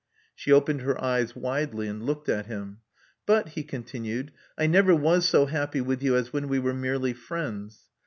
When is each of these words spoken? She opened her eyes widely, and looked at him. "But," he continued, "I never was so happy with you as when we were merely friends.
She 0.33 0.51
opened 0.51 0.81
her 0.81 0.99
eyes 0.99 1.35
widely, 1.35 1.87
and 1.87 2.01
looked 2.03 2.27
at 2.27 2.47
him. 2.47 2.79
"But," 3.27 3.49
he 3.49 3.61
continued, 3.61 4.31
"I 4.57 4.65
never 4.65 4.95
was 4.95 5.27
so 5.29 5.45
happy 5.45 5.79
with 5.79 6.01
you 6.01 6.15
as 6.15 6.33
when 6.33 6.47
we 6.47 6.57
were 6.57 6.73
merely 6.73 7.13
friends. 7.13 7.87